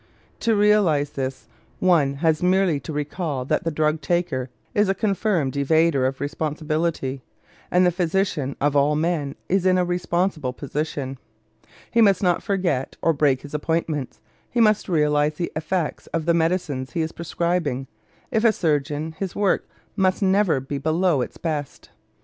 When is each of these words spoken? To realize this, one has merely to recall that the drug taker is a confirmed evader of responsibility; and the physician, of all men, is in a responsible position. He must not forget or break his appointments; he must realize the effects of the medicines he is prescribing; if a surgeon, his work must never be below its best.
To 0.39 0.55
realize 0.55 1.11
this, 1.11 1.47
one 1.79 2.15
has 2.25 2.41
merely 2.41 2.79
to 2.79 2.91
recall 2.91 3.45
that 3.45 3.63
the 3.65 3.69
drug 3.69 4.01
taker 4.01 4.49
is 4.73 4.89
a 4.89 4.95
confirmed 4.95 5.53
evader 5.53 6.07
of 6.07 6.19
responsibility; 6.19 7.21
and 7.69 7.85
the 7.85 7.91
physician, 7.91 8.55
of 8.59 8.75
all 8.75 8.95
men, 8.95 9.35
is 9.47 9.63
in 9.63 9.77
a 9.77 9.85
responsible 9.85 10.53
position. 10.53 11.19
He 11.91 12.01
must 12.01 12.23
not 12.23 12.41
forget 12.41 12.95
or 13.03 13.13
break 13.13 13.43
his 13.43 13.53
appointments; 13.53 14.21
he 14.49 14.59
must 14.59 14.89
realize 14.89 15.35
the 15.35 15.51
effects 15.55 16.07
of 16.07 16.25
the 16.25 16.33
medicines 16.33 16.93
he 16.93 17.01
is 17.01 17.11
prescribing; 17.11 17.85
if 18.31 18.43
a 18.43 18.51
surgeon, 18.51 19.11
his 19.19 19.35
work 19.35 19.67
must 19.95 20.23
never 20.23 20.59
be 20.59 20.79
below 20.79 21.21
its 21.21 21.37
best. 21.37 21.91